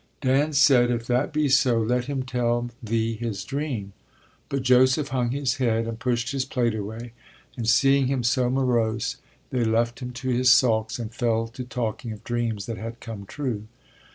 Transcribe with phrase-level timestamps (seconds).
[0.21, 3.93] Dan said: if that be so, let him tell thee his dream.
[4.49, 7.13] But Joseph hung his head and pushed his plate away;
[7.55, 9.17] and seeing him so morose
[9.51, 13.27] they left him to his sulks and fell to talking of dreams that had come
[13.27, 13.67] true.